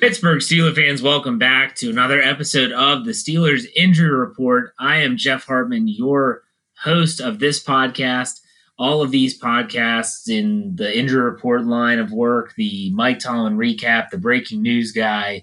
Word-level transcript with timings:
Pittsburgh 0.00 0.40
Steelers 0.40 0.76
fans, 0.76 1.02
welcome 1.02 1.38
back 1.38 1.76
to 1.76 1.90
another 1.90 2.22
episode 2.22 2.72
of 2.72 3.04
the 3.04 3.10
Steelers 3.10 3.66
Injury 3.76 4.08
Report. 4.08 4.72
I 4.78 5.02
am 5.02 5.18
Jeff 5.18 5.44
Hartman, 5.44 5.88
your 5.88 6.40
host 6.78 7.20
of 7.20 7.38
this 7.38 7.62
podcast. 7.62 8.40
All 8.78 9.02
of 9.02 9.10
these 9.10 9.38
podcasts 9.38 10.26
in 10.26 10.74
the 10.76 10.98
Injury 10.98 11.20
Report 11.20 11.66
line 11.66 11.98
of 11.98 12.12
work, 12.12 12.54
the 12.56 12.90
Mike 12.94 13.18
Tomlin 13.18 13.58
recap, 13.58 14.08
the 14.08 14.16
breaking 14.16 14.62
news 14.62 14.90
guy, 14.92 15.42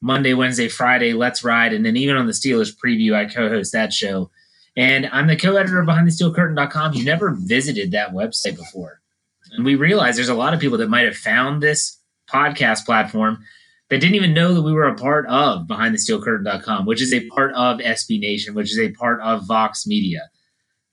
Monday, 0.00 0.34
Wednesday, 0.34 0.66
Friday, 0.66 1.12
Let's 1.12 1.44
Ride, 1.44 1.72
and 1.72 1.86
then 1.86 1.96
even 1.96 2.16
on 2.16 2.26
the 2.26 2.32
Steelers 2.32 2.74
preview, 2.76 3.14
I 3.14 3.32
co 3.32 3.48
host 3.48 3.72
that 3.72 3.92
show. 3.92 4.32
And 4.76 5.08
I'm 5.12 5.28
the 5.28 5.36
co 5.36 5.54
editor 5.54 5.78
of 5.78 5.86
BehindTheSteelCurtain.com. 5.86 6.94
You 6.94 7.04
never 7.04 7.36
visited 7.38 7.92
that 7.92 8.12
website 8.12 8.56
before. 8.56 9.00
And 9.52 9.64
we 9.64 9.76
realize 9.76 10.16
there's 10.16 10.28
a 10.28 10.34
lot 10.34 10.54
of 10.54 10.58
people 10.58 10.78
that 10.78 10.90
might 10.90 11.04
have 11.04 11.16
found 11.16 11.62
this 11.62 12.00
podcast 12.28 12.84
platform 12.84 13.44
that 13.92 14.00
didn't 14.00 14.14
even 14.14 14.32
know 14.32 14.54
that 14.54 14.62
we 14.62 14.72
were 14.72 14.88
a 14.88 14.94
part 14.94 15.26
of 15.26 15.66
BehindTheSteelCurtain.com, 15.66 16.86
which 16.86 17.02
is 17.02 17.12
a 17.12 17.28
part 17.28 17.52
of 17.52 17.78
SB 17.78 18.18
Nation, 18.18 18.54
which 18.54 18.72
is 18.72 18.78
a 18.78 18.90
part 18.92 19.20
of 19.20 19.46
Vox 19.46 19.86
Media. 19.86 20.30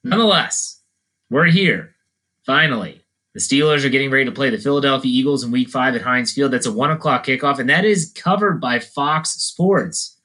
Hmm. 0.03 0.09
Nonetheless, 0.09 0.81
we're 1.29 1.45
here. 1.45 1.95
Finally, 2.45 3.01
the 3.33 3.39
Steelers 3.39 3.85
are 3.85 3.89
getting 3.89 4.11
ready 4.11 4.25
to 4.25 4.33
play 4.33 4.49
the 4.49 4.57
Philadelphia 4.57 5.09
Eagles 5.09 5.45
in 5.45 5.51
Week 5.51 5.69
Five 5.69 5.95
at 5.95 6.01
Heinz 6.01 6.33
Field. 6.33 6.51
That's 6.51 6.65
a 6.65 6.73
one 6.73 6.91
o'clock 6.91 7.25
kickoff, 7.25 7.57
and 7.57 7.69
that 7.69 7.85
is 7.85 8.11
covered 8.17 8.59
by 8.59 8.79
Fox 8.79 9.29
Sports. 9.29 10.17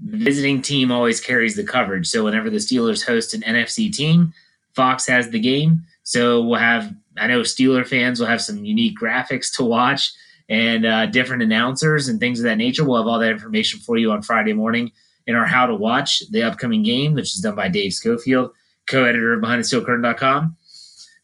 The 0.00 0.18
visiting 0.18 0.62
team 0.62 0.92
always 0.92 1.20
carries 1.20 1.56
the 1.56 1.64
coverage, 1.64 2.06
so 2.06 2.22
whenever 2.22 2.50
the 2.50 2.58
Steelers 2.58 3.04
host 3.04 3.34
an 3.34 3.40
NFC 3.40 3.92
team, 3.92 4.32
Fox 4.76 5.08
has 5.08 5.30
the 5.30 5.40
game. 5.40 5.82
So 6.04 6.40
we'll 6.40 6.60
have. 6.60 6.94
I 7.16 7.26
know 7.26 7.40
Steeler 7.40 7.84
fans 7.84 8.20
will 8.20 8.28
have 8.28 8.42
some 8.42 8.64
unique 8.64 8.96
graphics 8.96 9.52
to 9.56 9.64
watch 9.64 10.12
and 10.50 10.84
uh, 10.84 11.06
different 11.06 11.42
announcers 11.42 12.08
and 12.08 12.20
things 12.20 12.40
of 12.40 12.44
that 12.44 12.58
nature. 12.58 12.84
We'll 12.84 12.98
have 12.98 13.06
all 13.06 13.20
that 13.20 13.30
information 13.30 13.80
for 13.80 13.96
you 13.96 14.10
on 14.10 14.20
Friday 14.20 14.52
morning 14.52 14.92
in 15.26 15.36
our 15.36 15.46
How 15.46 15.66
to 15.66 15.74
Watch 15.74 16.22
the 16.30 16.42
upcoming 16.42 16.82
game, 16.82 17.14
which 17.14 17.32
is 17.32 17.40
done 17.40 17.54
by 17.54 17.68
Dave 17.68 17.94
Schofield, 17.94 18.50
co-editor 18.86 19.32
of 19.32 19.42
BehindTheSteelCurtain.com. 19.42 20.56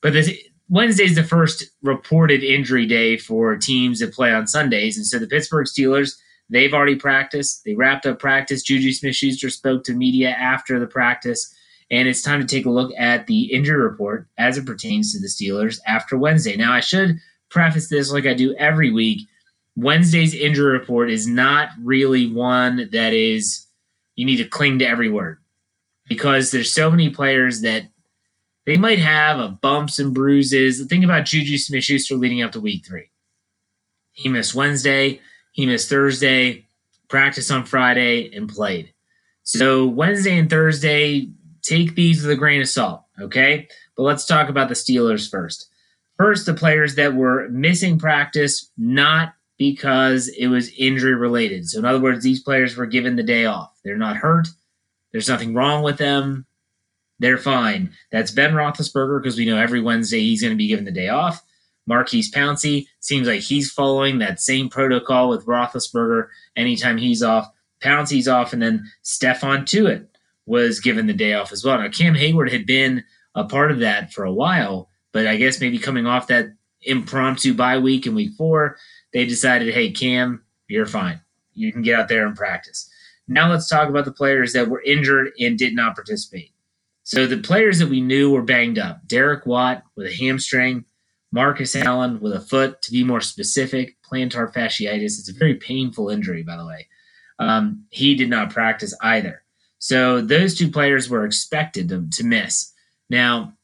But 0.01 0.13
this 0.13 0.31
Wednesday 0.69 1.05
is 1.05 1.17
the 1.17 1.25
first 1.25 1.65
reported 1.83 2.43
injury 2.43 2.87
day 2.87 3.17
for 3.17 3.57
teams 3.57 3.99
that 3.99 4.15
play 4.15 4.33
on 4.33 4.47
Sundays, 4.47 4.97
and 4.97 5.05
so 5.05 5.19
the 5.19 5.27
Pittsburgh 5.27 5.67
Steelers 5.67 6.17
they've 6.49 6.73
already 6.75 6.97
practiced. 6.97 7.65
They 7.65 7.75
wrapped 7.75 8.07
up 8.07 8.19
practice. 8.19 8.63
Juju 8.63 8.93
Smith-Schuster 8.93 9.51
spoke 9.51 9.85
to 9.85 9.93
media 9.93 10.31
after 10.31 10.79
the 10.79 10.87
practice. 10.87 11.53
And 11.91 12.09
it's 12.09 12.23
time 12.23 12.41
to 12.41 12.47
take 12.47 12.67
a 12.67 12.71
look 12.71 12.93
at 12.99 13.27
the 13.27 13.53
injury 13.53 13.81
report 13.81 14.27
as 14.39 14.59
it 14.59 14.67
pertains 14.67 15.13
to 15.13 15.21
the 15.21 15.29
Steelers 15.29 15.79
after 15.87 16.19
Wednesday. 16.19 16.57
Now, 16.57 16.73
I 16.73 16.81
should 16.81 17.19
preface 17.51 17.89
this 17.89 18.13
like 18.13 18.27
I 18.27 18.35
do 18.35 18.55
every 18.55 18.91
week. 18.91 19.29
Wednesday's 19.77 20.35
injury 20.35 20.73
report 20.73 21.11
is 21.11 21.27
not 21.27 21.69
really 21.83 22.31
one 22.31 22.89
that 22.93 23.13
is 23.13 23.67
you 24.15 24.25
need 24.25 24.37
to 24.39 24.49
cling 24.49 24.79
to 24.79 24.87
every 24.87 25.11
word 25.11 25.39
because 26.09 26.51
there's 26.51 26.73
so 26.73 26.91
many 26.91 27.11
players 27.11 27.61
that 27.61 27.89
they 28.65 28.77
might 28.77 28.99
have 28.99 29.39
a 29.39 29.49
bumps 29.49 29.99
and 29.99 30.15
bruises. 30.15 30.85
Think 30.87 31.05
about 31.05 31.27
Juju 31.27 31.59
Smith 31.59 31.85
Schuster 31.85 32.17
leading 32.17 32.43
up 32.43 32.53
to 32.53 32.61
week 32.61 32.85
three. 32.85 33.11
He 34.13 34.29
missed 34.29 34.55
Wednesday, 34.55 35.21
he 35.53 35.67
missed 35.67 35.89
Thursday, 35.89 36.67
practiced 37.09 37.51
on 37.51 37.65
Friday, 37.65 38.35
and 38.35 38.49
played. 38.49 38.93
So 39.43 39.87
Wednesday 39.87 40.39
and 40.39 40.51
Thursday, 40.51 41.29
take 41.63 41.95
these 41.95 42.23
with 42.23 42.31
a 42.31 42.37
grain 42.37 42.61
of 42.61 42.69
salt, 42.69 43.03
okay? 43.21 43.69
But 43.97 44.05
let's 44.05 44.27
talk 44.27 44.49
about 44.49 44.69
the 44.69 44.75
Steelers 44.75 45.31
first. 45.31 45.69
First, 46.19 46.47
the 46.47 46.55
players 46.55 46.95
that 46.95 47.15
were 47.15 47.49
missing 47.51 47.99
practice, 47.99 48.71
not 48.79 49.35
because 49.59 50.29
it 50.29 50.49
was 50.49 50.71
injury 50.79 51.15
related. 51.15 51.69
So, 51.69 51.79
in 51.79 51.85
other 51.85 52.01
words, 52.01 52.23
these 52.23 52.43
players 52.43 52.77
were 52.77 52.87
given 52.87 53.17
the 53.17 53.23
day 53.23 53.47
off. 53.47 53.79
They're 53.85 53.97
not 53.99 54.17
hurt. 54.17 54.49
There's 55.13 55.29
nothing 55.29 55.55
wrong 55.55 55.83
with 55.83 55.99
them. 55.99 56.47
They're 57.19 57.39
fine. 57.39 57.93
That's 58.13 58.31
Ben 58.31 58.53
Roethlisberger 58.53 59.23
because 59.23 59.39
we 59.39 59.47
know 59.47 59.57
every 59.57 59.81
Wednesday 59.81 60.21
he's 60.21 60.43
going 60.43 60.53
to 60.53 60.59
be 60.59 60.69
given 60.69 60.85
the 60.85 60.91
day 60.91 61.09
off. 61.09 61.43
Maurkice 61.87 62.31
Pouncey 62.31 62.87
seems 63.01 63.29
like 63.29 63.41
he's 63.41 63.71
following 63.71 64.19
that 64.19 64.41
same 64.41 64.69
protocol 64.69 65.29
with 65.29 65.47
Roethlisberger 65.47 66.29
anytime 66.57 66.99
he's 66.99 67.23
off. 67.23 67.49
Pouncey's 67.81 68.29
off, 68.29 68.53
and 68.53 68.61
then 68.61 68.91
Stephon 69.05 69.63
Tuitt 69.63 70.07
was 70.47 70.81
given 70.81 71.07
the 71.07 71.13
day 71.13 71.35
off 71.35 71.53
as 71.53 71.65
well. 71.65 71.79
Now, 71.79 71.89
Cam 71.89 72.15
Heyward 72.15 72.51
had 72.51 72.67
been 72.67 73.05
a 73.35 73.45
part 73.45 73.71
of 73.71 73.79
that 73.81 74.13
for 74.13 74.25
a 74.25 74.33
while, 74.33 74.89
but 75.17 75.27
I 75.27 75.37
guess 75.37 75.63
maybe 75.63 75.79
coming 75.79 76.07
off 76.07 76.27
that 76.27 76.53
impromptu 76.83 77.55
bye 77.55 77.79
week 77.79 78.07
in 78.07 78.15
week 78.15 78.33
four, 78.37 78.77
they 79.15 79.25
decided, 79.25 79.73
hey, 79.73 79.91
Cam, 79.91 80.45
you're 80.69 80.85
fine. 80.85 81.23
You 81.55 81.73
can 81.73 81.81
get 81.81 81.99
out 81.99 82.09
there 82.09 82.27
and 82.27 82.37
practice. 82.37 82.87
Now 83.27 83.51
let's 83.51 83.67
talk 83.67 83.89
about 83.89 84.05
the 84.05 84.13
players 84.13 84.53
that 84.53 84.69
were 84.69 84.83
injured 84.83 85.33
and 85.41 85.57
did 85.57 85.75
not 85.75 85.95
participate. 85.95 86.53
So 87.05 87.27
the 87.27 87.39
players 87.39 87.79
that 87.79 87.89
we 87.89 88.03
knew 88.03 88.31
were 88.31 88.43
banged 88.43 88.79
up 88.79 89.09
Derek 89.09 89.47
Watt 89.47 89.85
with 89.97 90.07
a 90.07 90.13
hamstring, 90.13 90.85
Marcus 91.33 91.75
Allen 91.75 92.21
with 92.21 92.35
a 92.35 92.41
foot, 92.41 92.83
to 92.83 92.93
be 92.93 93.03
more 93.03 93.23
specific, 93.23 93.97
plantar 94.03 94.53
fasciitis. 94.53 95.19
It's 95.19 95.31
a 95.31 95.39
very 95.39 95.55
painful 95.55 96.11
injury, 96.11 96.43
by 96.43 96.59
the 96.59 96.67
way. 96.67 96.89
Um, 97.39 97.87
he 97.89 98.15
did 98.17 98.29
not 98.29 98.51
practice 98.51 98.95
either. 99.01 99.45
So 99.79 100.21
those 100.21 100.55
two 100.55 100.71
players 100.71 101.09
were 101.09 101.25
expected 101.25 101.89
to, 101.89 102.07
to 102.19 102.23
miss. 102.23 102.75
Now, 103.09 103.55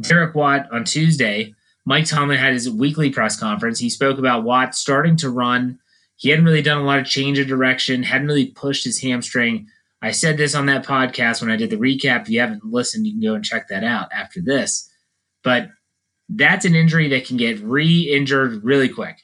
Derek 0.00 0.34
Watt 0.34 0.70
on 0.72 0.84
Tuesday, 0.84 1.54
Mike 1.84 2.06
Tomlin 2.06 2.38
had 2.38 2.52
his 2.52 2.70
weekly 2.70 3.10
press 3.10 3.38
conference. 3.38 3.78
He 3.78 3.90
spoke 3.90 4.18
about 4.18 4.44
Watt 4.44 4.74
starting 4.74 5.16
to 5.16 5.30
run. 5.30 5.78
He 6.16 6.30
hadn't 6.30 6.44
really 6.44 6.62
done 6.62 6.78
a 6.78 6.84
lot 6.84 6.98
of 6.98 7.06
change 7.06 7.38
of 7.38 7.46
direction, 7.46 8.02
hadn't 8.02 8.26
really 8.26 8.46
pushed 8.46 8.84
his 8.84 9.00
hamstring. 9.00 9.68
I 10.02 10.10
said 10.10 10.36
this 10.36 10.54
on 10.54 10.66
that 10.66 10.86
podcast 10.86 11.40
when 11.40 11.50
I 11.50 11.56
did 11.56 11.70
the 11.70 11.76
recap. 11.76 12.22
If 12.22 12.30
you 12.30 12.40
haven't 12.40 12.64
listened, 12.64 13.06
you 13.06 13.12
can 13.12 13.22
go 13.22 13.34
and 13.34 13.44
check 13.44 13.68
that 13.68 13.84
out 13.84 14.08
after 14.12 14.40
this. 14.40 14.88
But 15.42 15.68
that's 16.28 16.64
an 16.64 16.74
injury 16.74 17.08
that 17.08 17.26
can 17.26 17.36
get 17.36 17.60
re 17.60 18.00
injured 18.02 18.62
really 18.62 18.88
quick, 18.88 19.16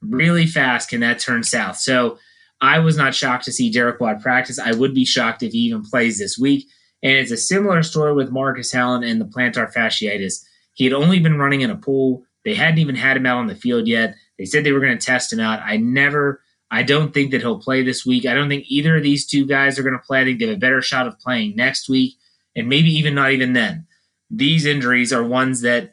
really 0.00 0.46
fast. 0.46 0.88
Can 0.88 1.00
that 1.00 1.18
turn 1.20 1.42
south? 1.42 1.76
So 1.76 2.18
I 2.60 2.78
was 2.78 2.96
not 2.96 3.14
shocked 3.14 3.44
to 3.44 3.52
see 3.52 3.70
Derek 3.70 4.00
Watt 4.00 4.20
practice. 4.20 4.58
I 4.58 4.72
would 4.72 4.94
be 4.94 5.04
shocked 5.04 5.42
if 5.42 5.52
he 5.52 5.58
even 5.58 5.84
plays 5.84 6.18
this 6.18 6.38
week. 6.38 6.66
And 7.02 7.12
it's 7.12 7.30
a 7.30 7.36
similar 7.36 7.82
story 7.82 8.12
with 8.12 8.30
Marcus 8.32 8.74
Allen 8.74 9.04
and 9.04 9.20
the 9.20 9.24
plantar 9.24 9.72
fasciitis. 9.72 10.44
He 10.74 10.84
had 10.84 10.92
only 10.92 11.20
been 11.20 11.38
running 11.38 11.60
in 11.60 11.70
a 11.70 11.76
pool. 11.76 12.24
They 12.44 12.54
hadn't 12.54 12.78
even 12.78 12.96
had 12.96 13.16
him 13.16 13.26
out 13.26 13.38
on 13.38 13.46
the 13.46 13.54
field 13.54 13.86
yet. 13.86 14.14
They 14.38 14.44
said 14.44 14.64
they 14.64 14.72
were 14.72 14.80
going 14.80 14.96
to 14.96 15.06
test 15.06 15.32
him 15.32 15.40
out. 15.40 15.60
I 15.62 15.76
never, 15.76 16.40
I 16.70 16.82
don't 16.82 17.12
think 17.12 17.30
that 17.30 17.40
he'll 17.40 17.58
play 17.60 17.82
this 17.82 18.06
week. 18.06 18.26
I 18.26 18.34
don't 18.34 18.48
think 18.48 18.64
either 18.68 18.96
of 18.96 19.02
these 19.02 19.26
two 19.26 19.46
guys 19.46 19.78
are 19.78 19.82
going 19.82 19.98
to 19.98 20.04
play. 20.04 20.20
I 20.20 20.24
think 20.24 20.38
they 20.38 20.46
have 20.46 20.56
a 20.56 20.60
better 20.60 20.82
shot 20.82 21.06
of 21.06 21.18
playing 21.18 21.56
next 21.56 21.88
week, 21.88 22.14
and 22.54 22.68
maybe 22.68 22.88
even 22.90 23.14
not 23.14 23.32
even 23.32 23.52
then. 23.52 23.86
These 24.30 24.66
injuries 24.66 25.12
are 25.12 25.24
ones 25.24 25.62
that 25.62 25.92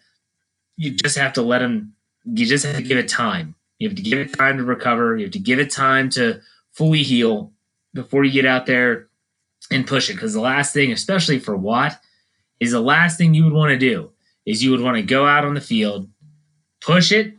you 0.77 0.91
just 0.91 1.17
have 1.17 1.33
to 1.33 1.41
let 1.41 1.59
them, 1.59 1.93
you 2.25 2.45
just 2.45 2.65
have 2.65 2.75
to 2.75 2.83
give 2.83 2.97
it 2.97 3.07
time. 3.07 3.55
You 3.79 3.89
have 3.89 3.97
to 3.97 4.03
give 4.03 4.19
it 4.19 4.37
time 4.37 4.57
to 4.57 4.63
recover. 4.63 5.17
You 5.17 5.25
have 5.25 5.33
to 5.33 5.39
give 5.39 5.59
it 5.59 5.71
time 5.71 6.09
to 6.11 6.41
fully 6.71 7.03
heal 7.03 7.51
before 7.93 8.23
you 8.23 8.31
get 8.31 8.45
out 8.45 8.65
there 8.65 9.07
and 9.71 9.87
push 9.87 10.09
it. 10.09 10.13
Because 10.13 10.33
the 10.33 10.41
last 10.41 10.73
thing, 10.73 10.91
especially 10.91 11.39
for 11.39 11.55
Watt, 11.55 11.99
is 12.59 12.71
the 12.71 12.81
last 12.81 13.17
thing 13.17 13.33
you 13.33 13.43
would 13.43 13.53
want 13.53 13.71
to 13.71 13.77
do 13.77 14.11
is 14.45 14.63
you 14.63 14.71
would 14.71 14.81
want 14.81 14.95
to 14.97 15.03
go 15.03 15.25
out 15.25 15.45
on 15.45 15.55
the 15.55 15.61
field, 15.61 16.07
push 16.81 17.11
it, 17.11 17.33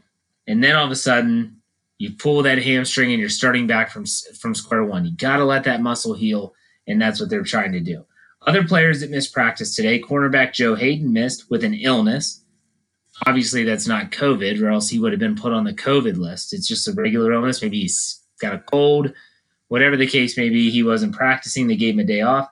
and 0.47 0.63
then 0.63 0.75
all 0.75 0.85
of 0.85 0.91
a 0.91 0.97
sudden 0.97 1.57
you 1.99 2.11
pull 2.13 2.43
that 2.43 2.63
hamstring 2.63 3.13
and 3.13 3.21
you're 3.21 3.29
starting 3.29 3.67
back 3.67 3.91
from 3.91 4.05
from 4.39 4.55
square 4.55 4.85
one. 4.85 5.05
You 5.05 5.17
got 5.17 5.39
to 5.39 5.45
let 5.45 5.65
that 5.65 5.81
muscle 5.81 6.15
heal, 6.15 6.55
and 6.87 7.01
that's 7.01 7.21
what 7.21 7.31
they're 7.31 7.43
trying 7.43 7.73
to 7.73 7.81
do. 7.81 8.05
Other 8.47 8.65
players 8.65 9.01
that 9.01 9.11
missed 9.11 9.33
practice 9.33 9.75
today, 9.75 10.01
cornerback 10.01 10.53
Joe 10.53 10.75
Haden 10.75 11.13
missed 11.13 11.51
with 11.51 11.65
an 11.65 11.75
illness. 11.75 12.45
Obviously, 13.27 13.65
that's 13.65 13.89
not 13.89 14.13
COVID, 14.13 14.61
or 14.61 14.69
else 14.69 14.91
he 14.91 14.99
would 14.99 15.13
have 15.13 15.19
been 15.19 15.37
put 15.37 15.53
on 15.53 15.65
the 15.65 15.73
COVID 15.73 16.19
list. 16.19 16.53
It's 16.53 16.69
just 16.69 16.87
a 16.87 16.93
regular 16.93 17.33
illness. 17.33 17.63
Maybe 17.63 17.81
he's 17.81 18.23
got 18.41 18.55
a 18.55 18.59
cold, 18.59 19.13
whatever 19.69 19.97
the 19.97 20.07
case 20.07 20.37
may 20.37 20.49
be, 20.49 20.71
he 20.71 20.83
wasn't 20.83 21.15
practicing. 21.15 21.67
They 21.67 21.77
gave 21.77 21.95
him 21.95 22.01
a 22.01 22.05
day 22.05 22.21
off. 22.21 22.49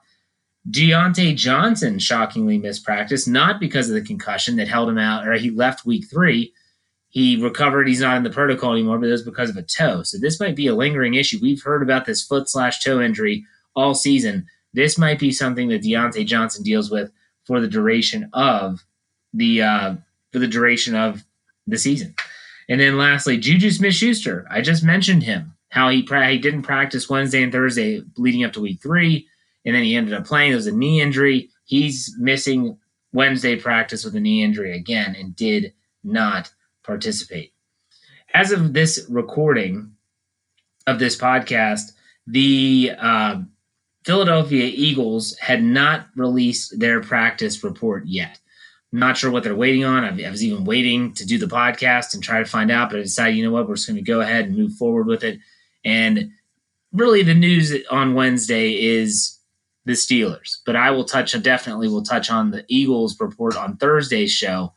Diontae 0.69 1.35
Johnson 1.35 1.99
shockingly 1.99 2.57
missed 2.57 2.83
practice, 2.83 3.27
not 3.27 3.59
because 3.59 3.87
of 3.87 3.95
the 3.95 4.01
concussion 4.01 4.55
that 4.55 4.67
held 4.67 4.89
him 4.89 4.97
out, 4.97 5.27
or 5.27 5.33
he 5.33 5.51
left 5.51 5.85
week 5.85 6.05
three. 6.09 6.53
He 7.09 7.41
recovered. 7.41 7.87
He's 7.87 8.01
not 8.01 8.17
in 8.17 8.23
the 8.23 8.29
protocol 8.29 8.73
anymore, 8.73 8.97
but 8.97 9.07
it 9.07 9.11
was 9.11 9.23
because 9.23 9.49
of 9.49 9.57
a 9.57 9.63
toe. 9.63 10.03
So 10.03 10.17
this 10.17 10.39
might 10.39 10.55
be 10.55 10.67
a 10.67 10.75
lingering 10.75 11.13
issue. 11.13 11.39
We've 11.41 11.61
heard 11.61 11.83
about 11.83 12.05
this 12.05 12.23
foot 12.23 12.49
slash 12.49 12.83
toe 12.83 12.99
injury 12.99 13.45
all 13.75 13.93
season. 13.93 14.47
This 14.73 14.97
might 14.97 15.19
be 15.19 15.31
something 15.31 15.69
that 15.69 15.83
Diontae 15.83 16.25
Johnson 16.25 16.63
deals 16.63 16.91
with 16.91 17.11
for 17.45 17.61
the 17.61 17.67
duration 17.67 18.29
of 18.33 18.83
the 19.33 19.61
uh, 19.61 19.95
for 20.33 20.39
the 20.39 20.47
duration 20.47 20.95
of 20.95 21.23
the 21.67 21.77
season. 21.77 22.15
And 22.67 22.81
then 22.81 22.97
lastly, 22.97 23.37
Juju 23.37 23.69
Smith 23.71 23.93
Schuster. 23.93 24.45
I 24.49 24.61
just 24.61 24.83
mentioned 24.83 25.23
him 25.23 25.54
how 25.75 25.89
he 25.89 26.01
pra- 26.03 26.29
he 26.31 26.37
didn't 26.37 26.61
practice 26.61 27.09
Wednesday 27.09 27.43
and 27.43 27.51
Thursday 27.51 28.01
leading 28.15 28.45
up 28.45 28.53
to 28.53 28.61
week 28.61 28.81
three, 28.81 29.27
and 29.65 29.75
then 29.75 29.83
he 29.83 29.93
ended 29.93 30.13
up 30.13 30.25
playing. 30.25 30.53
It 30.53 30.55
was 30.55 30.67
a 30.67 30.71
knee 30.71 31.01
injury. 31.01 31.49
He's 31.65 32.15
missing 32.17 32.77
Wednesday 33.11 33.57
practice 33.57 34.05
with 34.05 34.15
a 34.15 34.19
knee 34.21 34.41
injury 34.41 34.73
again 34.73 35.17
and 35.19 35.35
did 35.35 35.73
not 36.01 36.49
participate. 36.81 37.51
As 38.33 38.53
of 38.53 38.71
this 38.71 39.05
recording, 39.09 39.91
of 40.87 40.97
this 40.97 41.17
podcast, 41.17 41.91
the 42.25 42.91
uh, 42.97 43.41
Philadelphia 44.05 44.71
Eagles 44.73 45.37
had 45.39 45.61
not 45.61 46.07
released 46.15 46.79
their 46.79 47.01
practice 47.01 47.65
report 47.65 48.05
yet. 48.05 48.39
Not 48.93 49.17
sure 49.17 49.29
what 49.29 49.43
they're 49.43 49.53
waiting 49.53 49.83
on. 49.83 50.05
I, 50.05 50.29
was 50.29 50.43
even 50.43 50.63
waiting 50.63 51.13
to 51.15 51.25
do 51.25 51.37
the 51.37 51.47
podcast 51.47 52.13
and 52.13 52.23
try 52.23 52.39
to 52.39 52.45
find 52.45 52.71
out, 52.71 52.91
but 52.91 52.99
I 52.99 53.01
decided, 53.01 53.35
you 53.35 53.43
know 53.43 53.51
what, 53.51 53.67
we're 53.67 53.75
just 53.75 53.87
going 53.87 53.97
to 53.97 54.01
go 54.01 54.21
ahead 54.21 54.45
and 54.45 54.55
move 54.55 54.73
forward 54.75 55.07
with 55.07 55.25
it. 55.25 55.37
And 55.85 56.31
really, 56.91 57.23
the 57.23 57.33
news 57.33 57.73
on 57.89 58.15
Wednesday 58.15 58.73
is 58.73 59.39
the 59.85 59.93
Steelers, 59.93 60.57
but 60.65 60.75
I 60.75 60.91
will 60.91 61.05
touch 61.05 61.39
definitely 61.43 61.87
will 61.87 62.03
touch 62.03 62.31
on 62.31 62.51
the 62.51 62.65
Eagles 62.67 63.19
report 63.19 63.55
on 63.55 63.77
Thursday's 63.77 64.31
show. 64.31 64.73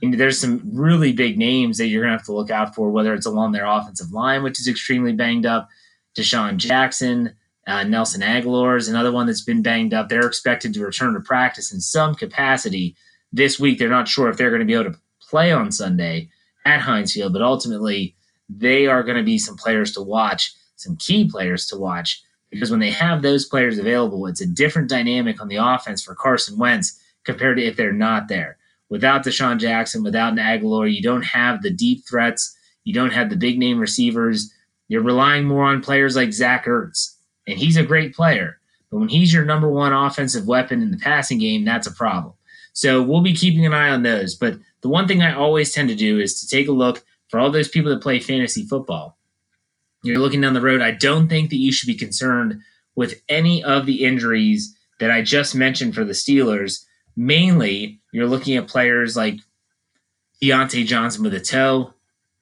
And 0.00 0.14
there's 0.14 0.40
some 0.40 0.62
really 0.72 1.12
big 1.12 1.36
names 1.36 1.78
that 1.78 1.86
you're 1.86 2.02
going 2.02 2.12
to 2.12 2.16
have 2.16 2.26
to 2.26 2.32
look 2.32 2.50
out 2.50 2.74
for, 2.74 2.90
whether 2.90 3.12
it's 3.12 3.26
along 3.26 3.52
their 3.52 3.66
offensive 3.66 4.12
line, 4.12 4.42
which 4.42 4.60
is 4.60 4.68
extremely 4.68 5.12
banged 5.12 5.46
up, 5.46 5.68
DeSean 6.16 6.56
Jackson, 6.56 7.34
uh, 7.66 7.84
Nelson 7.84 8.22
Agholor 8.22 8.76
is 8.76 8.88
another 8.88 9.12
one 9.12 9.26
that's 9.26 9.44
been 9.44 9.62
banged 9.62 9.94
up. 9.94 10.08
They're 10.08 10.26
expected 10.26 10.74
to 10.74 10.84
return 10.84 11.14
to 11.14 11.20
practice 11.20 11.72
in 11.72 11.80
some 11.80 12.14
capacity 12.14 12.96
this 13.32 13.60
week. 13.60 13.78
They're 13.78 13.88
not 13.88 14.08
sure 14.08 14.28
if 14.28 14.36
they're 14.36 14.50
going 14.50 14.60
to 14.60 14.66
be 14.66 14.74
able 14.74 14.92
to 14.92 14.98
play 15.20 15.52
on 15.52 15.70
Sunday 15.70 16.28
at 16.64 16.80
Heinz 16.80 17.12
Field, 17.12 17.32
but 17.32 17.42
ultimately 17.42 18.16
they 18.58 18.86
are 18.86 19.02
going 19.02 19.16
to 19.16 19.22
be 19.22 19.38
some 19.38 19.56
players 19.56 19.92
to 19.92 20.02
watch, 20.02 20.54
some 20.76 20.96
key 20.96 21.28
players 21.28 21.66
to 21.66 21.76
watch, 21.76 22.22
because 22.50 22.70
when 22.70 22.80
they 22.80 22.90
have 22.90 23.22
those 23.22 23.46
players 23.46 23.78
available, 23.78 24.26
it's 24.26 24.40
a 24.40 24.46
different 24.46 24.88
dynamic 24.88 25.40
on 25.40 25.48
the 25.48 25.56
offense 25.56 26.02
for 26.02 26.14
Carson 26.14 26.58
Wentz 26.58 27.00
compared 27.24 27.56
to 27.56 27.64
if 27.64 27.76
they're 27.76 27.92
not 27.92 28.28
there. 28.28 28.58
Without 28.90 29.24
DeSean 29.24 29.58
Jackson, 29.58 30.02
without 30.02 30.32
an 30.32 30.38
Agholor, 30.38 30.92
you 30.92 31.02
don't 31.02 31.22
have 31.22 31.62
the 31.62 31.70
deep 31.70 32.04
threats. 32.06 32.54
You 32.84 32.92
don't 32.92 33.12
have 33.12 33.30
the 33.30 33.36
big 33.36 33.58
name 33.58 33.78
receivers. 33.78 34.52
You're 34.88 35.02
relying 35.02 35.46
more 35.46 35.64
on 35.64 35.80
players 35.80 36.14
like 36.14 36.32
Zach 36.32 36.66
Ertz 36.66 37.16
and 37.46 37.58
he's 37.58 37.76
a 37.76 37.82
great 37.82 38.14
player. 38.14 38.58
But 38.90 38.98
when 38.98 39.08
he's 39.08 39.32
your 39.32 39.44
number 39.44 39.68
one 39.68 39.92
offensive 39.92 40.46
weapon 40.46 40.82
in 40.82 40.90
the 40.90 40.98
passing 40.98 41.38
game, 41.38 41.64
that's 41.64 41.86
a 41.86 41.92
problem. 41.92 42.34
So 42.74 43.02
we'll 43.02 43.22
be 43.22 43.34
keeping 43.34 43.66
an 43.66 43.74
eye 43.74 43.90
on 43.90 44.02
those. 44.02 44.34
But 44.34 44.58
the 44.82 44.88
one 44.88 45.06
thing 45.08 45.22
I 45.22 45.34
always 45.34 45.72
tend 45.72 45.88
to 45.88 45.94
do 45.94 46.20
is 46.20 46.40
to 46.40 46.48
take 46.48 46.68
a 46.68 46.72
look 46.72 47.04
for 47.32 47.40
all 47.40 47.50
those 47.50 47.66
people 47.66 47.90
that 47.90 48.00
play 48.00 48.20
fantasy 48.20 48.64
football. 48.64 49.18
You're 50.04 50.20
looking 50.20 50.40
down 50.40 50.54
the 50.54 50.60
road. 50.60 50.80
I 50.80 50.92
don't 50.92 51.26
think 51.26 51.50
that 51.50 51.56
you 51.56 51.72
should 51.72 51.88
be 51.88 51.96
concerned 51.96 52.60
with 52.94 53.20
any 53.28 53.64
of 53.64 53.86
the 53.86 54.04
injuries 54.04 54.76
that 55.00 55.10
I 55.10 55.22
just 55.22 55.56
mentioned 55.56 55.96
for 55.96 56.04
the 56.04 56.12
Steelers. 56.12 56.84
Mainly, 57.16 58.00
you're 58.12 58.28
looking 58.28 58.56
at 58.56 58.68
players 58.68 59.16
like 59.16 59.40
Diontae 60.40 60.86
Johnson 60.86 61.24
with 61.24 61.34
a 61.34 61.40
toe. 61.40 61.92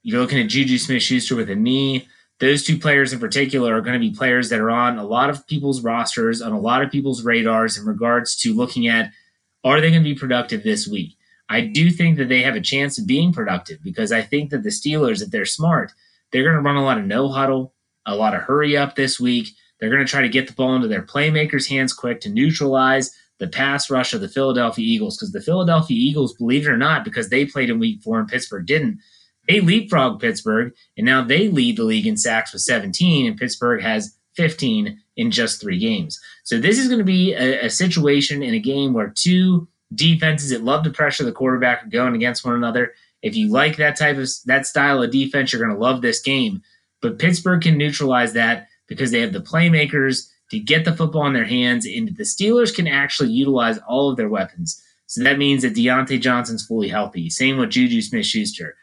You're 0.03 0.21
looking 0.21 0.41
at 0.41 0.49
Juju 0.49 0.77
Smith 0.77 1.03
Schuster 1.03 1.37
with 1.37 1.49
a 1.49 1.55
knee 1.55 2.07
those 2.41 2.65
two 2.65 2.79
players 2.79 3.13
in 3.13 3.21
particular 3.21 3.77
are 3.77 3.83
going 3.83 4.01
to 4.01 4.01
be 4.01 4.15
players 4.15 4.49
that 4.49 4.61
are 4.61 4.71
on 4.71 4.99
a 4.99 5.05
lot 5.05 5.31
of 5.31 5.47
people's 5.47 5.83
rosters, 5.83 6.41
on 6.41 6.53
a 6.53 6.59
lot 6.59 6.83
of 6.83 6.91
people's 6.91 7.23
radars 7.23 7.77
in 7.79 7.85
regards 7.85 8.35
to 8.37 8.55
looking 8.55 8.89
at 8.89 9.13
are 9.63 9.81
they 9.81 9.91
going 9.91 10.03
to 10.03 10.09
be 10.09 10.19
productive 10.19 10.63
this 10.63 10.89
week? 10.89 11.17
I 11.51 11.63
do 11.63 11.91
think 11.91 12.17
that 12.19 12.29
they 12.29 12.43
have 12.43 12.55
a 12.55 12.61
chance 12.61 12.97
of 12.97 13.09
being 13.09 13.33
productive 13.33 13.83
because 13.83 14.13
I 14.13 14.23
think 14.23 14.51
that 14.51 14.63
the 14.63 14.71
Steelers, 14.71 15.21
if 15.21 15.31
they're 15.31 15.45
smart, 15.45 15.93
they're 16.31 16.45
going 16.45 16.55
to 16.55 16.63
run 16.63 16.77
a 16.77 16.85
lot 16.85 16.97
of 16.97 17.05
no 17.05 17.29
huddle, 17.29 17.75
a 18.07 18.15
lot 18.15 18.35
of 18.35 18.43
hurry 18.43 18.77
up 18.77 18.95
this 18.95 19.19
week. 19.19 19.49
They're 19.81 19.91
going 19.91 20.05
to 20.05 20.11
try 20.11 20.23
to 20.23 20.29
get 20.29 20.47
the 20.47 20.53
ball 20.53 20.77
into 20.77 20.87
their 20.87 21.03
playmakers' 21.03 21.69
hands 21.69 21.93
quick 21.93 22.21
to 22.21 22.31
neutralize 22.31 23.13
the 23.39 23.49
pass 23.49 23.91
rush 23.91 24.15
of 24.15 24.21
the 24.21 24.29
Philadelphia 24.29 24.87
Eagles 24.87 25.17
because 25.17 25.33
the 25.33 25.41
Philadelphia 25.41 25.97
Eagles, 25.97 26.35
believe 26.35 26.67
it 26.67 26.71
or 26.71 26.77
not, 26.77 27.05
because 27.05 27.31
they 27.31 27.45
played 27.45 27.69
in 27.69 27.81
week 27.81 28.01
four 28.01 28.21
and 28.21 28.29
Pittsburgh 28.29 28.67
didn't, 28.67 29.01
they 29.49 29.61
leapfrog 29.61 30.21
Pittsburgh, 30.21 30.73
and 30.97 31.05
now 31.05 31.25
they 31.25 31.49
lead 31.49 31.79
the 31.79 31.85
league 31.85 32.07
in 32.07 32.17
sacks 32.17 32.53
with 32.53 32.63
17, 32.63 33.27
and 33.27 33.37
Pittsburgh 33.37 33.83
has 33.83 34.17
15 34.37 35.01
in 35.17 35.31
just 35.31 35.61
three 35.61 35.79
games. 35.79 36.21
So 36.45 36.59
this 36.59 36.79
is 36.79 36.87
going 36.87 36.99
to 36.99 37.05
be 37.05 37.33
a, 37.33 37.67
a 37.67 37.71
situation 37.71 38.43
in 38.43 38.55
a 38.55 38.61
game 38.61 38.93
where 38.93 39.13
two 39.17 39.67
defenses 39.95 40.51
that 40.51 40.65
love 40.65 40.85
to 40.85 40.91
pressure 40.91 41.25
the 41.25 41.33
quarterback 41.33 41.91
going 41.91 42.15
against 42.15 42.45
one 42.45 42.55
another. 42.55 42.95
If 43.23 43.37
you 43.37 43.51
like 43.51 43.77
that 43.77 43.99
type 43.99 44.17
of 44.17 44.29
that 44.47 44.67
style 44.67 45.03
of 45.03 45.11
defense, 45.11 45.53
you're 45.53 45.63
going 45.63 45.75
to 45.75 45.83
love 45.83 46.01
this 46.01 46.21
game. 46.21 46.63
But 47.03 47.19
Pittsburgh 47.19 47.63
can 47.63 47.77
neutralize 47.77 48.33
that 48.35 48.69
because 48.87 49.11
they 49.11 49.21
have 49.21 49.33
the 49.33 49.41
playmakers 49.41 50.29
to 50.51 50.59
get 50.59 50.85
the 50.85 50.95
football 50.95 51.27
in 51.27 51.33
their 51.33 51.45
hands, 51.45 51.87
and 51.87 52.09
the 52.17 52.25
Steelers 52.25 52.75
can 52.75 52.89
actually 52.89 53.31
utilize 53.31 53.79
all 53.89 54.11
of 54.11 54.17
their 54.17 54.29
weapons. 54.29 54.83
So 55.07 55.23
that 55.23 55.39
means 55.39 55.63
that 55.63 55.75
Diontae 55.75 56.21
Johnson's 56.21 56.67
fully 56.67 56.89
healthy. 56.89 57.31
Same 57.31 57.57
with 57.57 57.71
Juju 57.71 58.01
Smith 58.03 58.27
Schuster. 58.27 58.77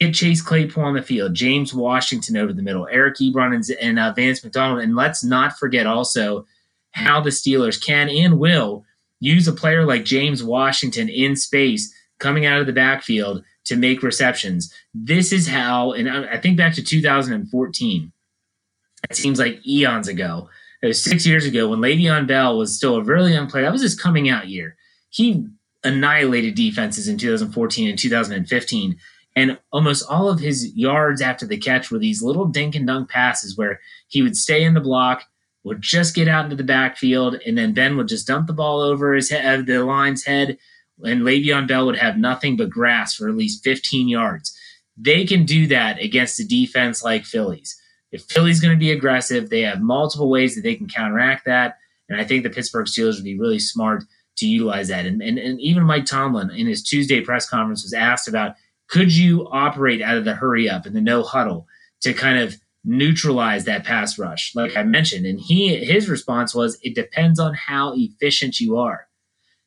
Get 0.00 0.14
Chase 0.14 0.40
Claypool 0.40 0.84
on 0.84 0.94
the 0.94 1.02
field, 1.02 1.34
James 1.34 1.74
Washington 1.74 2.36
over 2.36 2.52
the 2.52 2.62
middle, 2.62 2.86
Eric 2.90 3.16
Ebron 3.16 3.54
and, 3.54 3.64
and 3.80 3.98
uh, 3.98 4.12
Vance 4.12 4.44
McDonald. 4.44 4.80
And 4.80 4.94
let's 4.94 5.24
not 5.24 5.58
forget 5.58 5.86
also 5.86 6.46
how 6.92 7.20
the 7.20 7.30
Steelers 7.30 7.82
can 7.84 8.08
and 8.08 8.38
will 8.38 8.84
use 9.20 9.48
a 9.48 9.52
player 9.52 9.84
like 9.84 10.04
James 10.04 10.42
Washington 10.42 11.08
in 11.08 11.36
space 11.36 11.94
coming 12.18 12.46
out 12.46 12.60
of 12.60 12.66
the 12.66 12.72
backfield 12.72 13.44
to 13.64 13.76
make 13.76 14.02
receptions. 14.02 14.72
This 14.94 15.32
is 15.32 15.48
how, 15.48 15.92
and 15.92 16.08
I 16.08 16.38
think 16.38 16.56
back 16.56 16.74
to 16.74 16.82
2014. 16.82 18.12
It 19.10 19.16
seems 19.16 19.38
like 19.38 19.64
eons 19.66 20.08
ago. 20.08 20.48
It 20.82 20.86
was 20.86 21.02
six 21.02 21.26
years 21.26 21.44
ago 21.44 21.68
when 21.68 21.80
Le'Veon 21.80 22.26
Bell 22.26 22.56
was 22.56 22.74
still 22.74 22.96
a 22.96 23.02
really 23.02 23.32
young 23.32 23.48
player. 23.48 23.64
That 23.64 23.72
was 23.72 23.82
his 23.82 23.98
coming 23.98 24.28
out 24.28 24.48
year. 24.48 24.76
He 25.10 25.46
annihilated 25.84 26.54
defenses 26.54 27.08
in 27.08 27.18
2014 27.18 27.88
and 27.88 27.98
2015. 27.98 28.96
And 29.36 29.58
almost 29.72 30.04
all 30.08 30.28
of 30.28 30.40
his 30.40 30.74
yards 30.74 31.20
after 31.20 31.46
the 31.46 31.56
catch 31.56 31.90
were 31.90 31.98
these 31.98 32.22
little 32.22 32.46
dink 32.46 32.74
and 32.74 32.86
dunk 32.86 33.08
passes 33.08 33.56
where 33.56 33.80
he 34.08 34.22
would 34.22 34.36
stay 34.36 34.64
in 34.64 34.74
the 34.74 34.80
block, 34.80 35.24
would 35.64 35.82
just 35.82 36.14
get 36.14 36.28
out 36.28 36.44
into 36.44 36.56
the 36.56 36.64
backfield, 36.64 37.40
and 37.46 37.58
then 37.58 37.74
Ben 37.74 37.96
would 37.96 38.08
just 38.08 38.26
dump 38.26 38.46
the 38.46 38.52
ball 38.52 38.80
over 38.80 39.14
his 39.14 39.30
head, 39.30 39.60
uh, 39.60 39.62
the 39.62 39.84
line's 39.84 40.24
head, 40.24 40.58
and 41.04 41.22
Le'Veon 41.22 41.68
Bell 41.68 41.86
would 41.86 41.96
have 41.96 42.16
nothing 42.16 42.56
but 42.56 42.70
grass 42.70 43.14
for 43.14 43.28
at 43.28 43.36
least 43.36 43.64
15 43.64 44.08
yards. 44.08 44.56
They 44.96 45.24
can 45.24 45.44
do 45.44 45.66
that 45.68 46.00
against 46.00 46.40
a 46.40 46.46
defense 46.46 47.04
like 47.04 47.24
Phillies. 47.24 47.80
If 48.10 48.22
Philly's 48.22 48.60
going 48.60 48.74
to 48.74 48.78
be 48.78 48.90
aggressive, 48.90 49.50
they 49.50 49.62
have 49.62 49.80
multiple 49.80 50.30
ways 50.30 50.54
that 50.54 50.62
they 50.62 50.74
can 50.74 50.88
counteract 50.88 51.44
that. 51.44 51.76
And 52.08 52.20
I 52.20 52.24
think 52.24 52.42
the 52.42 52.50
Pittsburgh 52.50 52.86
Steelers 52.86 53.16
would 53.16 53.24
be 53.24 53.38
really 53.38 53.58
smart 53.58 54.04
to 54.38 54.46
utilize 54.46 54.88
that. 54.88 55.04
And, 55.04 55.22
and, 55.22 55.38
and 55.38 55.60
even 55.60 55.82
Mike 55.84 56.06
Tomlin 56.06 56.50
in 56.50 56.66
his 56.66 56.82
Tuesday 56.82 57.20
press 57.20 57.48
conference 57.48 57.82
was 57.82 57.92
asked 57.92 58.28
about 58.28 58.54
could 58.88 59.14
you 59.14 59.46
operate 59.50 60.00
out 60.00 60.16
of 60.16 60.24
the 60.24 60.34
hurry 60.34 60.68
up 60.68 60.86
and 60.86 60.96
the 60.96 61.00
no 61.00 61.22
huddle 61.22 61.66
to 62.00 62.14
kind 62.14 62.38
of 62.38 62.56
neutralize 62.84 63.64
that 63.64 63.84
pass 63.84 64.18
rush, 64.18 64.54
like 64.54 64.76
I 64.76 64.82
mentioned? 64.82 65.26
And 65.26 65.40
he 65.40 65.76
his 65.84 66.08
response 66.08 66.54
was, 66.54 66.78
it 66.82 66.94
depends 66.94 67.38
on 67.38 67.54
how 67.54 67.92
efficient 67.96 68.60
you 68.60 68.76
are. 68.78 69.06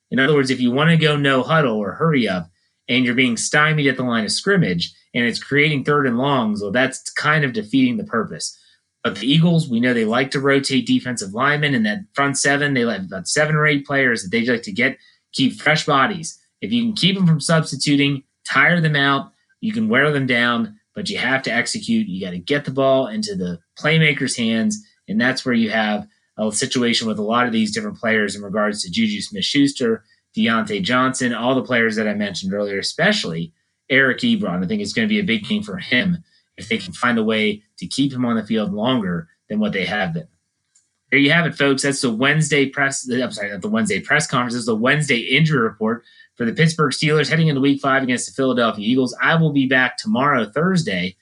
In 0.10 0.20
other 0.20 0.34
words, 0.34 0.50
if 0.50 0.60
you 0.60 0.72
want 0.72 0.90
to 0.90 0.98
go 0.98 1.16
no 1.16 1.44
huddle 1.44 1.78
or 1.78 1.94
hurry 1.94 2.28
up 2.28 2.50
and 2.90 3.06
you're 3.06 3.16
being 3.16 3.38
stymied 3.38 3.88
at 3.88 3.98
the 3.98 4.04
line 4.04 4.26
of 4.26 4.32
scrimmage 4.32 4.94
and 5.14 5.26
it's 5.26 5.42
creating 5.42 5.84
third 5.84 6.06
and 6.06 6.18
longs, 6.18 6.62
well, 6.62 6.72
that's 6.72 7.10
kind 7.12 7.46
of 7.46 7.54
defeating 7.54 7.98
the 7.98 8.04
purpose. 8.04 8.58
But 9.04 9.16
the 9.16 9.32
Eagles, 9.32 9.70
we 9.70 9.80
know 9.80 9.94
they 9.94 10.06
like 10.06 10.32
to 10.32 10.40
rotate 10.40 10.86
defensive 10.86 11.34
linemen 11.34 11.74
and 11.74 11.86
that 11.86 12.00
front 12.14 12.38
seven, 12.38 12.74
they 12.74 12.82
have 12.82 13.06
about 13.06 13.28
seven 13.28 13.56
or 13.56 13.66
eight 13.66 13.86
players 13.86 14.22
that 14.22 14.32
they 14.32 14.46
like 14.46 14.64
to 14.64 14.72
get, 14.72 14.98
keep 15.34 15.60
fresh 15.60 15.86
bodies. 15.86 16.38
If 16.62 16.72
you 16.72 16.84
can 16.84 16.94
keep 16.94 17.16
them 17.16 17.26
from 17.26 17.40
substituting, 17.40 18.24
tire 18.48 18.80
them 18.80 18.96
out. 18.96 19.32
You 19.62 19.74
can 19.74 19.90
wear 19.90 20.12
them 20.12 20.28
down, 20.28 20.80
but 20.94 21.10
you 21.10 21.18
have 21.18 21.42
to 21.44 21.54
execute. 21.54 22.08
You 22.08 22.26
got 22.26 22.32
to 22.32 22.40
get 22.40 22.66
the 22.66 22.72
ball 22.72 23.08
into 23.08 23.36
the 23.36 23.60
playmaker's 23.78 24.36
hands. 24.36 24.84
And 25.08 25.20
that's 25.20 25.46
where 25.46 25.56
you 25.56 25.70
have 25.70 26.08
a 26.38 26.52
situation 26.52 27.08
with 27.08 27.20
a 27.20 27.24
lot 27.24 27.46
of 27.46 27.54
these 27.54 27.74
different 27.74 27.98
players 27.98 28.36
in 28.36 28.42
regards 28.42 28.84
to 28.84 28.92
Juju 28.92 29.22
Smith 29.22 29.46
Schuster, 29.46 30.04
Diontae 30.36 30.82
Johnson, 30.82 31.34
all 31.34 31.56
the 31.56 31.64
players 31.64 31.96
that 31.96 32.08
I 32.08 32.14
mentioned 32.14 32.54
earlier, 32.54 32.80
especially 32.80 33.54
Eric 33.90 34.20
Ebron. 34.20 34.64
I 34.64 34.68
think 34.68 34.82
it's 34.82 34.94
going 34.94 35.08
to 35.08 35.14
be 35.14 35.20
a 35.20 35.24
big 35.24 35.48
game 35.48 35.64
for 35.64 35.78
him 35.78 36.24
if 36.58 36.70
they 36.70 36.78
can 36.78 36.94
find 36.94 37.18
a 37.18 37.24
way 37.24 37.64
to 37.78 37.88
keep 37.88 38.14
him 38.14 38.26
on 38.26 38.36
the 38.36 38.46
field 38.46 38.74
longer 38.74 39.28
than 39.50 39.60
what 39.60 39.74
they 39.74 39.86
have 39.86 40.14
been. 40.14 40.28
There 41.10 41.20
you 41.20 41.32
have 41.32 41.46
it, 41.46 41.56
folks. 41.56 41.84
That's 41.84 42.02
the 42.02 42.10
Wednesday 42.10 42.68
press. 42.68 43.08
I'm 43.10 43.32
sorry, 43.32 43.52
not 43.52 43.62
the 43.62 43.70
Wednesday 43.70 44.00
press 44.00 44.28
conference. 44.28 44.56
Is 44.56 44.66
the 44.66 44.76
Wednesday 44.76 45.18
injury 45.18 45.60
report 45.60 46.06
for 46.42 46.46
the 46.46 46.54
Pittsburgh 46.54 46.92
Steelers 46.92 47.30
heading 47.30 47.50
into 47.50 47.62
week 47.62 47.80
five 47.80 48.02
against 48.02 48.26
the 48.26 48.34
Philadelphia 48.34 48.84
Eagles. 48.84 49.16
I 49.22 49.36
will 49.36 49.52
be 49.52 49.68
back 49.68 49.96
tomorrow, 49.96 50.44
Thursday, 50.44 51.16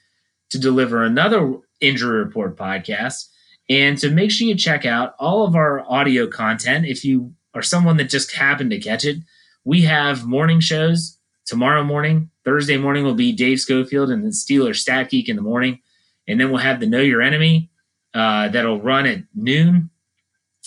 to 0.50 0.58
deliver 0.58 1.04
another 1.04 1.58
injury 1.82 2.20
report 2.20 2.56
podcast. 2.56 3.28
And 3.70 4.00
so 4.00 4.10
make 4.10 4.32
sure 4.32 4.48
you 4.48 4.56
check 4.56 4.86
out 4.86 5.16
all 5.20 5.46
of 5.46 5.58
our 5.58 5.82
audio 5.92 6.26
content. 6.26 6.86
If 6.86 7.04
you 7.04 7.34
are 7.54 7.62
someone 7.62 7.98
that 7.98 8.10
just 8.10 8.34
happened 8.34 8.72
to 8.72 8.80
catch 8.80 9.04
it, 9.04 9.18
we 9.66 9.82
have 9.82 10.26
morning 10.26 10.62
shows 10.62 11.18
tomorrow 11.46 11.84
morning. 11.84 12.30
Thursday 12.46 12.78
morning 12.78 13.04
will 13.04 13.14
be 13.14 13.34
Dave 13.34 13.60
Schofield 13.60 14.10
and 14.10 14.24
the 14.24 14.30
Steelers 14.30 14.78
Stat 14.78 15.10
Geek 15.10 15.28
in 15.28 15.36
the 15.36 15.42
morning. 15.42 15.82
And 16.30 16.40
then 16.40 16.50
we'll 16.50 16.62
have 16.62 16.80
the 16.80 16.88
Know 16.88 17.02
Your 17.02 17.22
Enemy 17.22 17.70
uh, 18.14 18.48
that'll 18.48 18.80
run 18.80 19.06
at 19.06 19.24
noon. 19.36 19.90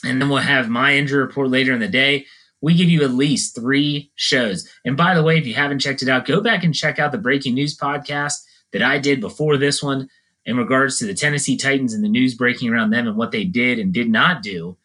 And 0.04 0.20
then 0.20 0.28
we'll 0.28 0.40
have 0.40 0.68
my 0.68 0.94
injury 0.94 1.22
report 1.22 1.48
later 1.48 1.72
in 1.72 1.80
the 1.80 1.88
day 1.88 2.26
we 2.62 2.74
give 2.74 2.88
you 2.88 3.02
at 3.02 3.10
least 3.12 3.54
three 3.54 4.10
shows. 4.14 4.68
And 4.84 4.96
by 4.96 5.14
the 5.14 5.22
way, 5.22 5.36
if 5.36 5.46
you 5.46 5.54
haven't 5.54 5.80
checked 5.80 6.02
it 6.02 6.08
out, 6.08 6.24
go 6.26 6.40
back 6.40 6.64
and 6.64 6.74
check 6.74 6.98
out 6.98 7.12
the 7.12 7.18
breaking 7.18 7.54
news 7.54 7.76
podcast 7.76 8.34
that 8.72 8.82
I 8.82 8.98
did 8.98 9.20
before 9.20 9.58
this 9.58 9.82
one. 9.82 10.08
in 10.44 10.56
regards 10.56 10.98
to 10.98 11.04
the 11.06 11.14
Tennessee 11.14 11.56
Titans 11.56 11.94
and 11.94 12.02
the 12.02 12.08
news 12.08 12.34
breaking 12.34 12.68
around 12.68 12.90
them 12.90 13.06
and 13.06 13.16
what 13.16 13.30
they 13.30 13.44
did 13.44 13.78
and 13.78 13.92
did 13.92 14.08
not 14.08 14.42
do 14.42 14.76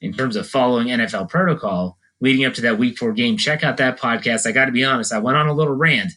in 0.00 0.12
terms 0.12 0.34
of 0.36 0.48
following 0.48 0.88
NFL 0.88 1.28
protocol 1.28 1.98
leading 2.20 2.44
up 2.44 2.54
to 2.54 2.62
that 2.62 2.78
week 2.78 2.98
four 2.98 3.12
game. 3.12 3.36
Check 3.36 3.62
out 3.62 3.76
that 3.76 3.98
podcast. 3.98 4.46
I 4.46 4.52
got 4.52 4.64
to 4.64 4.72
be 4.72 4.84
honest, 4.84 5.12
I 5.12 5.18
went 5.18 5.36
on 5.36 5.46
a 5.46 5.52
little 5.52 5.74
rant, 5.74 6.12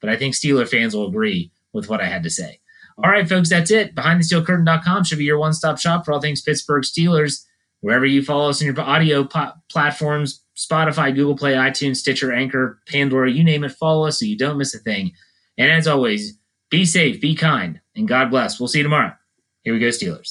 but 0.00 0.10
I 0.10 0.16
think 0.16 0.34
Steeler 0.34 0.68
fans 0.68 0.94
will 0.94 1.08
agree 1.08 1.50
with 1.72 1.88
what 1.88 2.00
I 2.00 2.06
had 2.06 2.22
to 2.24 2.30
say. 2.30 2.60
All 3.02 3.10
right, 3.10 3.26
folks, 3.26 3.48
that's 3.48 3.70
it. 3.70 3.94
BehindTheSteelCurtain.com 3.94 5.04
should 5.04 5.18
be 5.18 5.24
your 5.24 5.38
one 5.38 5.54
stop 5.54 5.78
shop 5.78 6.04
for 6.04 6.12
all 6.12 6.20
things 6.20 6.42
Pittsburgh 6.42 6.82
Steelers. 6.82 7.46
Wherever 7.80 8.04
you 8.06 8.22
follow 8.22 8.50
us 8.50 8.60
on 8.60 8.66
your 8.66 8.80
audio 8.80 9.24
po- 9.24 9.52
platforms, 9.70 10.44
Spotify, 10.56 11.14
Google 11.14 11.36
Play, 11.36 11.54
iTunes, 11.54 11.96
Stitcher, 11.96 12.32
Anchor, 12.32 12.80
Pandora, 12.86 13.30
you 13.30 13.42
name 13.42 13.64
it, 13.64 13.72
follow 13.72 14.06
us 14.06 14.18
so 14.18 14.26
you 14.26 14.36
don't 14.36 14.58
miss 14.58 14.74
a 14.74 14.78
thing. 14.78 15.12
And 15.56 15.70
as 15.70 15.86
always, 15.86 16.38
be 16.70 16.84
safe, 16.84 17.20
be 17.20 17.34
kind, 17.34 17.80
and 17.96 18.06
God 18.06 18.30
bless. 18.30 18.60
We'll 18.60 18.68
see 18.68 18.78
you 18.78 18.84
tomorrow. 18.84 19.12
Here 19.62 19.72
we 19.72 19.80
go, 19.80 19.88
Steelers. 19.88 20.28